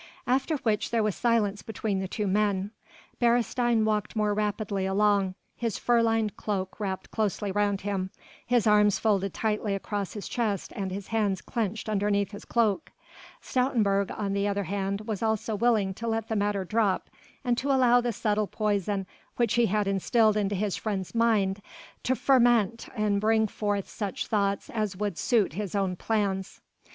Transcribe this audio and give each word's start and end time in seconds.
After 0.25 0.55
which 0.57 0.89
there 0.89 1.03
was 1.03 1.15
silence 1.15 1.61
between 1.61 1.99
the 1.99 2.07
two 2.07 2.25
men. 2.25 2.71
Beresteyn 3.19 3.83
walked 3.85 4.15
more 4.15 4.33
rapidly 4.33 4.87
along, 4.87 5.35
his 5.55 5.77
fur 5.77 6.01
lined 6.01 6.35
cloak 6.35 6.79
wrapped 6.79 7.11
closely 7.11 7.51
round 7.51 7.81
him, 7.81 8.09
his 8.43 8.65
arms 8.65 8.97
folded 8.97 9.31
tightly 9.31 9.75
across 9.75 10.13
his 10.13 10.27
chest 10.27 10.73
and 10.75 10.89
his 10.91 11.09
hands 11.09 11.39
clenched 11.39 11.87
underneath 11.87 12.31
his 12.31 12.45
cloak. 12.45 12.89
Stoutenburg 13.43 14.09
on 14.17 14.33
the 14.33 14.47
other 14.47 14.63
hand 14.63 15.01
was 15.01 15.21
also 15.21 15.53
willing 15.53 15.93
to 15.93 16.07
let 16.07 16.29
the 16.29 16.35
matter 16.35 16.65
drop 16.65 17.07
and 17.43 17.55
to 17.59 17.71
allow 17.71 18.01
the 18.01 18.11
subtle 18.11 18.47
poison 18.47 19.05
which 19.35 19.53
he 19.53 19.67
had 19.67 19.87
instilled 19.87 20.35
into 20.35 20.55
his 20.55 20.75
friend's 20.75 21.13
mind 21.13 21.61
to 22.01 22.15
ferment 22.15 22.89
and 22.95 23.21
bring 23.21 23.45
forth 23.45 23.87
such 23.87 24.25
thoughts 24.25 24.67
as 24.71 24.97
would 24.97 25.15
suit 25.19 25.53
his 25.53 25.75
own 25.75 25.95
plans. 25.95 26.59